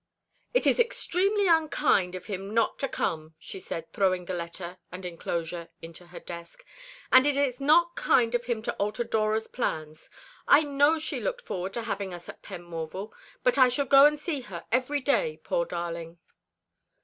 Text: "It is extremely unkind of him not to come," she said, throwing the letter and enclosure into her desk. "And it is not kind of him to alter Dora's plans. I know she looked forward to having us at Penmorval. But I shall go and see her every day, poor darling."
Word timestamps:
"It 0.51 0.65
is 0.65 0.79
extremely 0.79 1.47
unkind 1.47 2.15
of 2.15 2.25
him 2.25 2.55
not 2.55 2.79
to 2.79 2.87
come," 2.87 3.35
she 3.37 3.59
said, 3.59 3.93
throwing 3.93 4.25
the 4.25 4.33
letter 4.33 4.79
and 4.91 5.05
enclosure 5.05 5.69
into 5.79 6.07
her 6.07 6.19
desk. 6.19 6.65
"And 7.11 7.27
it 7.27 7.35
is 7.37 7.61
not 7.61 7.95
kind 7.95 8.33
of 8.33 8.45
him 8.45 8.63
to 8.63 8.73
alter 8.77 9.03
Dora's 9.03 9.45
plans. 9.45 10.09
I 10.47 10.63
know 10.63 10.97
she 10.97 11.19
looked 11.19 11.41
forward 11.41 11.73
to 11.73 11.83
having 11.83 12.15
us 12.15 12.27
at 12.27 12.41
Penmorval. 12.41 13.13
But 13.43 13.59
I 13.59 13.69
shall 13.69 13.85
go 13.85 14.05
and 14.07 14.19
see 14.19 14.41
her 14.41 14.65
every 14.71 15.01
day, 15.01 15.39
poor 15.43 15.65
darling." 15.65 16.17